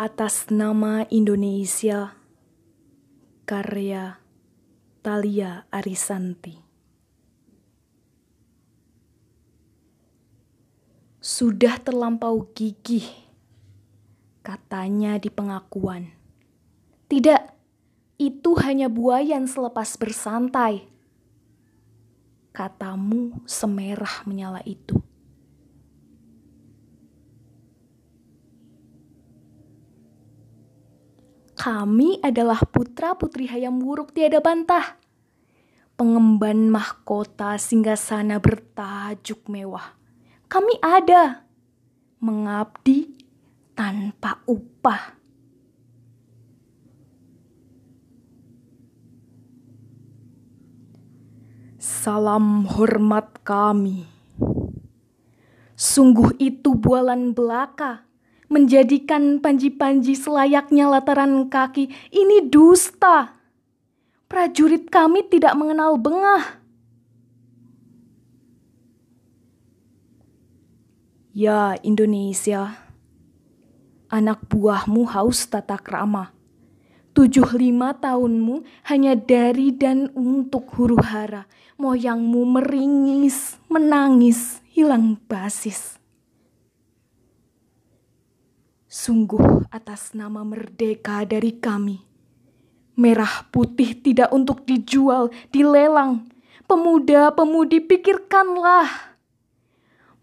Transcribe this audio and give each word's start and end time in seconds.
Atas 0.00 0.48
nama 0.48 1.04
Indonesia, 1.12 2.16
karya 3.44 4.16
Talia 5.04 5.68
Arisanti. 5.68 6.56
Sudah 11.20 11.76
terlampau 11.84 12.48
gigih, 12.56 13.04
katanya 14.40 15.20
di 15.20 15.28
pengakuan. 15.28 16.08
Tidak, 17.04 17.42
itu 18.16 18.56
hanya 18.56 18.88
buayan 18.88 19.44
selepas 19.44 20.00
bersantai. 20.00 20.88
Katamu 22.56 23.44
semerah 23.44 24.24
menyala 24.24 24.64
itu. 24.64 25.09
Kami 31.60 32.16
adalah 32.24 32.64
putra-putri 32.64 33.44
hayam 33.44 33.84
buruk 33.84 34.16
tiada 34.16 34.40
bantah. 34.40 34.96
Pengemban 35.92 36.72
mahkota 36.72 37.60
sana 37.60 38.40
bertajuk 38.40 39.44
mewah. 39.44 39.92
Kami 40.48 40.80
ada. 40.80 41.44
Mengabdi 42.24 43.12
tanpa 43.76 44.40
upah. 44.48 45.20
Salam 51.76 52.64
hormat 52.72 53.36
kami. 53.44 54.08
Sungguh 55.76 56.40
itu 56.40 56.72
bualan 56.72 57.36
belaka 57.36 58.08
menjadikan 58.50 59.38
panji-panji 59.38 60.18
selayaknya 60.18 60.90
lataran 60.90 61.46
kaki 61.46 61.86
ini 62.10 62.50
dusta. 62.50 63.38
Prajurit 64.26 64.90
kami 64.90 65.22
tidak 65.30 65.54
mengenal 65.54 65.94
bengah. 65.94 66.58
Ya 71.30 71.78
Indonesia, 71.86 72.74
anak 74.10 74.50
buahmu 74.50 75.06
haus 75.06 75.46
tata 75.46 75.78
krama. 75.78 76.34
Tujuh 77.14 77.46
lima 77.54 77.94
tahunmu 77.94 78.66
hanya 78.90 79.14
dari 79.14 79.70
dan 79.70 80.10
untuk 80.14 80.74
huru 80.74 80.98
hara. 80.98 81.46
Moyangmu 81.78 82.42
meringis, 82.50 83.58
menangis, 83.70 84.58
hilang 84.74 85.18
basis. 85.30 85.99
Sungguh 88.90 89.70
atas 89.70 90.18
nama 90.18 90.42
merdeka 90.42 91.22
dari 91.22 91.62
kami. 91.62 92.02
Merah 92.98 93.46
putih 93.54 93.94
tidak 93.94 94.34
untuk 94.34 94.66
dijual, 94.66 95.30
dilelang. 95.54 96.26
Pemuda-pemudi 96.66 97.86
pikirkanlah. 97.86 99.14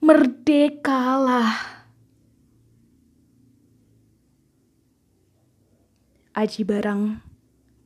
Merdekalah. 0.04 1.80
Aji 6.36 6.68
Barang, 6.68 7.24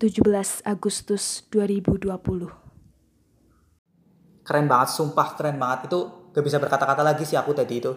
17 0.01 0.65
Agustus 0.65 1.45
2020. 1.53 2.49
Keren 4.41 4.65
banget, 4.65 4.89
sumpah 4.97 5.37
keren 5.37 5.61
banget. 5.61 5.93
Itu 5.93 6.25
gak 6.33 6.41
bisa 6.41 6.57
berkata-kata 6.57 7.05
lagi 7.05 7.21
sih 7.21 7.37
aku 7.37 7.53
tadi 7.53 7.77
itu 7.77 7.93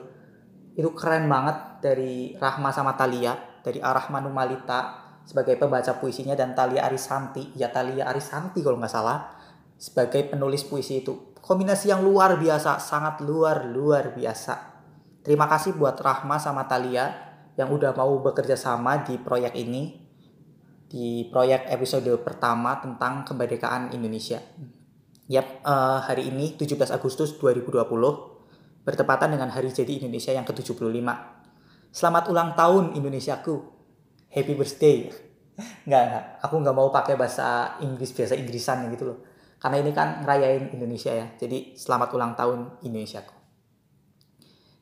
itu 0.74 0.90
keren 0.94 1.30
banget 1.30 1.78
dari 1.78 2.34
Rahma 2.34 2.74
sama 2.74 2.98
Talia 2.98 3.34
dari 3.62 3.78
Arah 3.78 4.10
Manumalita 4.10 5.06
sebagai 5.24 5.56
pembaca 5.56 5.96
puisinya 5.96 6.36
dan 6.36 6.52
Talia 6.52 6.84
Arisanti. 6.84 7.54
Ya 7.56 7.70
Talia 7.70 8.10
Arisanti 8.10 8.60
kalau 8.60 8.76
nggak 8.76 8.92
salah 8.92 9.32
sebagai 9.78 10.26
penulis 10.28 10.66
puisi 10.66 11.00
itu. 11.00 11.32
Kombinasi 11.38 11.94
yang 11.94 12.02
luar 12.02 12.36
biasa 12.36 12.82
sangat 12.82 13.22
luar 13.22 13.70
luar 13.70 14.12
biasa. 14.12 14.74
Terima 15.24 15.48
kasih 15.48 15.78
buat 15.78 15.96
Rahma 15.96 16.36
sama 16.36 16.68
Talia 16.68 17.08
yang 17.54 17.70
udah 17.70 17.94
mau 17.94 18.20
bekerja 18.20 18.58
sama 18.58 19.06
di 19.06 19.16
proyek 19.16 19.54
ini 19.56 20.04
di 20.90 21.26
proyek 21.30 21.70
episode 21.70 22.10
pertama 22.20 22.76
tentang 22.82 23.24
kemerdekaan 23.24 23.94
Indonesia. 23.96 24.42
Yap, 25.24 25.64
uh, 25.64 26.04
hari 26.04 26.28
ini 26.28 26.52
17 26.60 26.92
Agustus 26.92 27.32
2020 27.40 28.33
bertepatan 28.84 29.32
dengan 29.32 29.48
hari 29.48 29.72
jadi 29.72 30.04
Indonesia 30.04 30.30
yang 30.30 30.44
ke-75. 30.44 31.08
Selamat 31.88 32.24
ulang 32.28 32.52
tahun 32.52 32.92
Indonesiaku. 32.94 33.56
Happy 34.28 34.52
birthday. 34.52 35.08
Enggak, 35.86 36.02
enggak. 36.10 36.24
Aku 36.42 36.54
nggak 36.58 36.74
mau 36.74 36.90
pakai 36.90 37.14
bahasa 37.14 37.78
Inggris 37.78 38.10
biasa 38.10 38.34
Inggrisan 38.34 38.90
gitu 38.90 39.06
loh. 39.06 39.18
Karena 39.62 39.78
ini 39.78 39.94
kan 39.94 40.26
ngerayain 40.26 40.74
Indonesia 40.74 41.14
ya. 41.14 41.30
Jadi 41.38 41.78
selamat 41.78 42.10
ulang 42.10 42.34
tahun 42.34 42.82
Indonesiaku. 42.82 43.32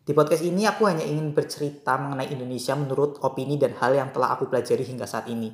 Di 0.02 0.16
podcast 0.16 0.42
ini 0.42 0.64
aku 0.64 0.88
hanya 0.88 1.04
ingin 1.04 1.36
bercerita 1.36 1.94
mengenai 2.00 2.32
Indonesia 2.32 2.72
menurut 2.72 3.20
opini 3.22 3.60
dan 3.60 3.76
hal 3.78 3.92
yang 3.92 4.10
telah 4.10 4.32
aku 4.32 4.48
pelajari 4.48 4.82
hingga 4.82 5.04
saat 5.04 5.28
ini. 5.28 5.52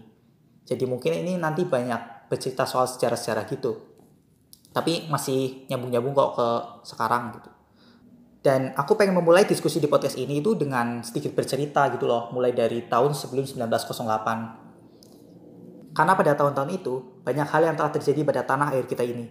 Jadi 0.62 0.86
mungkin 0.86 1.18
ini 1.18 1.34
nanti 1.34 1.66
banyak 1.66 2.30
bercerita 2.30 2.62
soal 2.62 2.86
sejarah-sejarah 2.86 3.44
gitu. 3.50 3.74
Tapi 4.70 5.10
masih 5.10 5.66
nyambung-nyambung 5.66 6.14
kok 6.14 6.30
ke 6.38 6.48
sekarang 6.94 7.34
gitu. 7.34 7.57
Dan 8.38 8.70
aku 8.78 8.94
pengen 8.94 9.18
memulai 9.18 9.42
diskusi 9.42 9.82
di 9.82 9.90
podcast 9.90 10.14
ini 10.14 10.38
itu 10.38 10.54
dengan 10.54 11.02
sedikit 11.02 11.34
bercerita 11.34 11.90
gitu 11.90 12.06
loh, 12.06 12.30
mulai 12.30 12.54
dari 12.54 12.86
tahun 12.86 13.10
sebelum 13.10 13.50
1908. 13.50 15.90
Karena 15.90 16.14
pada 16.14 16.38
tahun-tahun 16.38 16.70
itu, 16.70 17.18
banyak 17.26 17.48
hal 17.50 17.66
yang 17.66 17.74
telah 17.74 17.90
terjadi 17.90 18.22
pada 18.22 18.46
tanah 18.46 18.70
air 18.70 18.86
kita 18.86 19.02
ini. 19.02 19.26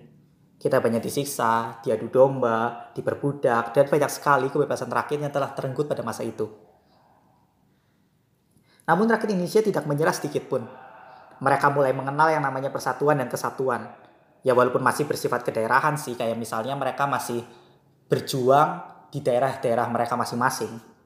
Kita 0.60 0.84
banyak 0.84 1.00
disiksa, 1.00 1.80
diadu 1.80 2.12
domba, 2.12 2.92
diperbudak, 2.92 3.72
dan 3.72 3.88
banyak 3.88 4.12
sekali 4.12 4.52
kebebasan 4.52 4.92
rakyat 4.92 5.24
yang 5.24 5.32
telah 5.32 5.56
terenggut 5.56 5.88
pada 5.88 6.04
masa 6.04 6.28
itu. 6.28 6.52
Namun 8.84 9.08
rakyat 9.08 9.32
Indonesia 9.32 9.64
tidak 9.64 9.88
menyerah 9.88 10.12
sedikit 10.12 10.52
pun. 10.52 10.68
Mereka 11.40 11.72
mulai 11.72 11.96
mengenal 11.96 12.28
yang 12.34 12.42
namanya 12.44 12.74
persatuan 12.74 13.22
dan 13.24 13.32
kesatuan. 13.32 13.88
Ya 14.44 14.52
walaupun 14.52 14.84
masih 14.84 15.08
bersifat 15.08 15.48
kedaerahan 15.48 15.96
sih, 15.96 16.20
kayak 16.20 16.36
misalnya 16.36 16.76
mereka 16.76 17.08
masih 17.08 17.48
berjuang 18.12 18.97
di 19.12 19.24
daerah-daerah 19.24 19.88
mereka 19.88 20.16
masing-masing. 20.20 20.98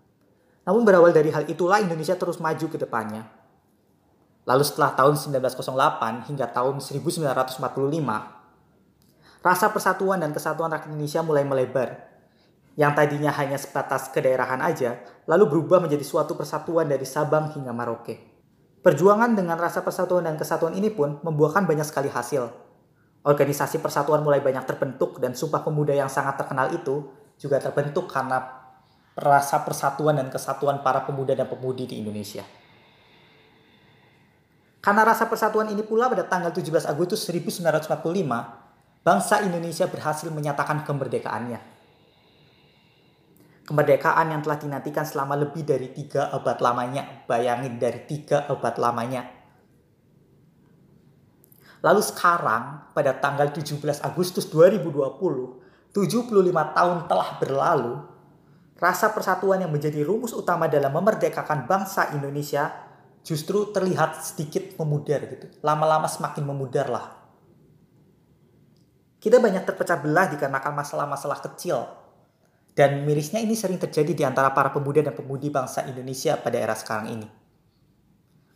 Namun 0.65 0.81
berawal 0.85 1.09
dari 1.13 1.33
hal 1.33 1.49
itulah 1.49 1.81
Indonesia 1.81 2.13
terus 2.13 2.37
maju 2.37 2.65
ke 2.69 2.77
depannya. 2.77 3.25
Lalu 4.45 4.63
setelah 4.65 4.97
tahun 4.97 5.17
1908 5.17 6.29
hingga 6.29 6.49
tahun 6.49 6.81
1945, 6.81 7.61
rasa 9.41 9.65
persatuan 9.69 10.17
dan 10.21 10.33
kesatuan 10.33 10.73
rakyat 10.73 10.89
Indonesia 10.89 11.21
mulai 11.21 11.45
melebar. 11.45 12.09
Yang 12.73 12.93
tadinya 12.97 13.31
hanya 13.35 13.57
sebatas 13.59 14.09
kedaerahan 14.09 14.63
aja, 14.63 14.97
lalu 15.29 15.45
berubah 15.45 15.83
menjadi 15.83 16.01
suatu 16.01 16.33
persatuan 16.33 16.89
dari 16.89 17.05
Sabang 17.05 17.53
hingga 17.53 17.69
Maroke. 17.75 18.17
Perjuangan 18.81 19.37
dengan 19.37 19.61
rasa 19.61 19.85
persatuan 19.85 20.25
dan 20.25 20.41
kesatuan 20.41 20.73
ini 20.73 20.89
pun 20.89 21.21
membuahkan 21.21 21.69
banyak 21.69 21.85
sekali 21.85 22.09
hasil. 22.09 22.49
Organisasi 23.21 23.77
persatuan 23.77 24.25
mulai 24.25 24.41
banyak 24.41 24.65
terbentuk 24.65 25.21
dan 25.21 25.37
Sumpah 25.37 25.61
Pemuda 25.61 25.93
yang 25.93 26.09
sangat 26.09 26.41
terkenal 26.41 26.73
itu 26.73 27.05
juga 27.41 27.57
terbentuk 27.57 28.05
karena 28.05 28.37
rasa 29.17 29.65
persatuan 29.65 30.21
dan 30.21 30.29
kesatuan 30.29 30.85
para 30.85 31.01
pemuda 31.01 31.33
dan 31.33 31.49
pemudi 31.49 31.89
di 31.89 31.97
Indonesia. 31.97 32.45
Karena 34.81 35.05
rasa 35.05 35.29
persatuan 35.29 35.69
ini 35.69 35.81
pula 35.85 36.09
pada 36.09 36.25
tanggal 36.25 36.53
17 36.53 36.89
Agustus 36.89 37.25
1945, 37.29 39.01
bangsa 39.01 39.41
Indonesia 39.45 39.85
berhasil 39.89 40.29
menyatakan 40.29 40.85
kemerdekaannya. 40.85 41.59
Kemerdekaan 43.61 44.33
yang 44.33 44.41
telah 44.41 44.57
dinantikan 44.57 45.05
selama 45.05 45.37
lebih 45.37 45.61
dari 45.61 45.93
tiga 45.93 46.33
abad 46.33 46.57
lamanya. 46.59 47.23
Bayangin 47.29 47.77
dari 47.77 48.09
tiga 48.09 48.49
abad 48.49 48.75
lamanya. 48.81 49.21
Lalu 51.81 52.01
sekarang 52.01 52.93
pada 52.93 53.17
tanggal 53.21 53.53
17 53.53 53.81
Agustus 54.01 54.49
2020, 54.49 55.70
75 55.91 56.31
tahun 56.51 56.97
telah 57.11 57.29
berlalu, 57.39 57.99
rasa 58.79 59.11
persatuan 59.11 59.59
yang 59.59 59.71
menjadi 59.71 60.01
rumus 60.07 60.31
utama 60.31 60.71
dalam 60.71 60.95
memerdekakan 60.95 61.67
bangsa 61.67 62.15
Indonesia 62.15 62.71
justru 63.21 63.69
terlihat 63.69 64.23
sedikit 64.23 64.73
memudar 64.81 65.21
gitu. 65.27 65.51
Lama-lama 65.61 66.07
semakin 66.07 66.47
memudar 66.47 66.87
lah. 66.89 67.05
Kita 69.21 69.37
banyak 69.37 69.61
terpecah 69.69 70.01
belah 70.01 70.33
dikarenakan 70.33 70.73
masalah-masalah 70.73 71.39
kecil. 71.45 71.85
Dan 72.71 73.03
mirisnya 73.05 73.43
ini 73.43 73.53
sering 73.53 73.77
terjadi 73.77 74.15
di 74.15 74.23
antara 74.25 74.49
para 74.55 74.71
pemuda 74.73 75.03
dan 75.05 75.13
pemudi 75.13 75.51
bangsa 75.53 75.85
Indonesia 75.85 76.39
pada 76.39 76.57
era 76.57 76.73
sekarang 76.73 77.07
ini. 77.13 77.27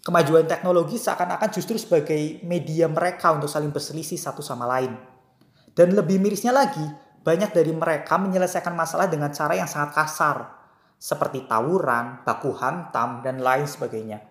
Kemajuan 0.02 0.48
teknologi 0.48 0.98
seakan-akan 0.98 1.50
justru 1.52 1.76
sebagai 1.78 2.42
media 2.42 2.88
mereka 2.90 3.36
untuk 3.36 3.52
saling 3.52 3.70
berselisih 3.70 4.18
satu 4.18 4.42
sama 4.42 4.66
lain. 4.66 4.96
Dan 5.76 5.92
lebih 5.94 6.18
mirisnya 6.18 6.56
lagi, 6.56 6.86
banyak 7.26 7.58
dari 7.58 7.74
mereka 7.74 8.22
menyelesaikan 8.22 8.78
masalah 8.78 9.10
dengan 9.10 9.34
cara 9.34 9.58
yang 9.58 9.66
sangat 9.66 9.98
kasar, 9.98 10.46
seperti 11.02 11.50
tawuran, 11.50 12.22
baku 12.22 12.54
hantam, 12.54 13.26
dan 13.26 13.42
lain 13.42 13.66
sebagainya. 13.66 14.22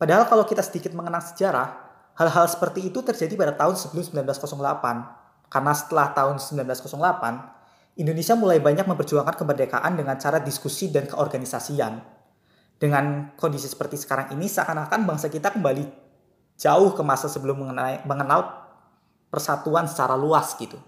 Padahal 0.00 0.24
kalau 0.24 0.48
kita 0.48 0.64
sedikit 0.64 0.96
mengenang 0.96 1.20
sejarah, 1.20 1.76
hal-hal 2.16 2.48
seperti 2.48 2.88
itu 2.88 3.04
terjadi 3.04 3.36
pada 3.36 3.52
tahun 3.52 3.76
sebelum 3.76 4.24
1908. 4.24 5.52
Karena 5.52 5.72
setelah 5.76 6.16
tahun 6.16 6.40
1908, 6.40 8.00
Indonesia 8.00 8.32
mulai 8.32 8.56
banyak 8.56 8.88
memperjuangkan 8.88 9.36
kemerdekaan 9.36 9.92
dengan 10.00 10.16
cara 10.16 10.40
diskusi 10.40 10.88
dan 10.88 11.04
keorganisasian. 11.04 12.00
Dengan 12.80 13.36
kondisi 13.36 13.68
seperti 13.68 14.00
sekarang 14.00 14.32
ini, 14.32 14.48
seakan-akan 14.48 15.04
bangsa 15.04 15.28
kita 15.28 15.52
kembali 15.52 15.84
jauh 16.56 16.96
ke 16.96 17.02
masa 17.04 17.28
sebelum 17.28 17.60
mengenal 18.08 18.40
persatuan 19.28 19.84
secara 19.84 20.16
luas 20.16 20.56
gitu. 20.56 20.80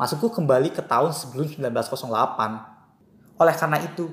Masukku 0.00 0.32
kembali 0.32 0.72
ke 0.72 0.80
tahun 0.80 1.12
sebelum 1.12 1.60
1908. 1.60 3.36
Oleh 3.36 3.52
karena 3.52 3.84
itu, 3.84 4.08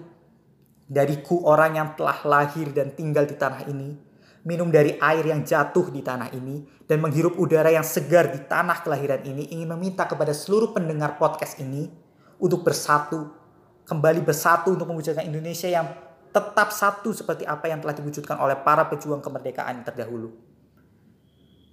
dariku 0.84 1.48
orang 1.48 1.80
yang 1.80 1.95
telah 1.95 2.28
lahir 2.28 2.75
dan 2.75 2.92
tinggal 2.92 3.24
di 3.24 3.39
tanah 3.39 3.63
ini, 3.72 3.95
minum 4.44 4.68
dari 4.68 5.00
air 5.00 5.24
yang 5.24 5.48
jatuh 5.48 5.88
di 5.88 6.04
tanah 6.04 6.36
ini, 6.36 6.68
dan 6.84 7.00
menghirup 7.00 7.39
udara 7.39 7.72
yang 7.72 7.88
segar 7.88 8.28
di 8.36 8.44
tanah 8.51 8.84
kelahiran 8.84 9.24
ini, 9.31 9.48
ingin 9.48 9.72
meminta 9.80 10.04
kepada 10.04 10.36
seluruh 10.36 10.75
pendengar 10.75 11.16
podcast 11.16 11.56
ini 11.63 11.88
untuk 12.36 12.68
bersatu, 12.68 13.31
kembali 13.88 14.28
bersatu 14.28 14.75
untuk 14.75 14.92
mewujudkan 14.92 15.24
Indonesia 15.24 15.72
yang 15.72 15.88
tetap 16.36 16.75
satu 16.75 17.16
seperti 17.16 17.48
apa 17.48 17.72
yang 17.72 17.80
telah 17.80 17.95
diwujudkan 17.95 18.36
oleh 18.36 18.60
para 18.60 18.92
pejuang 18.92 19.24
kemerdekaan 19.24 19.88
terdahulu. 19.88 20.36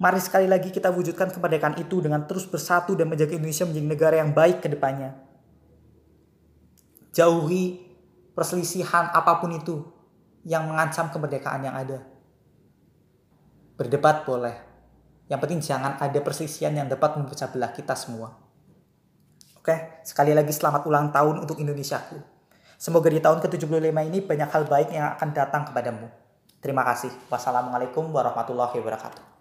Mari 0.04 0.20
sekali 0.20 0.44
lagi 0.44 0.68
kita 0.68 0.92
wujudkan 0.92 1.32
kemerdekaan 1.32 1.80
itu 1.80 2.04
dengan 2.04 2.28
terus 2.28 2.44
bersatu 2.44 2.92
dan 2.92 3.08
menjaga 3.08 3.40
Indonesia 3.40 3.64
menjadi 3.64 3.88
negara 3.88 4.14
yang 4.20 4.36
baik 4.36 4.60
ke 4.60 4.68
depannya. 4.68 5.16
Jauhi 7.16 7.80
perselisihan 8.36 9.08
apa 9.16 9.40
pun 9.40 9.56
itu 9.56 9.80
yang 10.44 10.68
mengancam 10.68 11.08
kemerdekaan 11.08 11.64
yang 11.64 11.72
ada. 11.72 12.04
Berdebat 13.80 14.28
boleh. 14.28 14.52
Yang 15.32 15.40
penting 15.40 15.60
jangan 15.64 15.96
ada 15.96 16.20
perselisihan 16.20 16.76
yang 16.76 16.84
dapat 16.84 17.16
memecah 17.16 17.48
belah 17.48 17.72
kita 17.72 17.96
semua. 17.96 18.36
Oke, 19.56 20.04
sekali 20.04 20.36
lagi 20.36 20.52
selamat 20.52 20.84
ulang 20.84 21.16
tahun 21.16 21.48
untuk 21.48 21.56
Indonesiaku. 21.56 22.20
Semoga 22.76 23.08
di 23.08 23.24
tahun 23.24 23.40
ke-75 23.40 23.88
ini 23.88 24.20
banyak 24.20 24.52
hal 24.52 24.68
baik 24.68 24.92
yang 24.92 25.16
akan 25.16 25.32
datang 25.32 25.64
kepadamu. 25.64 26.12
Terima 26.60 26.84
kasih. 26.84 27.08
Wassalamualaikum 27.32 28.12
warahmatullahi 28.12 28.76
wabarakatuh. 28.84 29.33